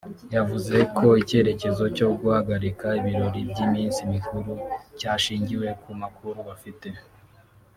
[0.35, 4.51] yavuze ko icyemezo cyo guhagarika ibirori by’iminsi mikuru
[4.99, 6.87] cyashingiwe ku makuru bafite